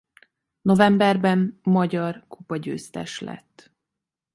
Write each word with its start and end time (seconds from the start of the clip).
Novemberben 0.61 1.59
magyar 1.63 2.25
kupa-győztes 2.27 3.19
lett. 3.19 3.71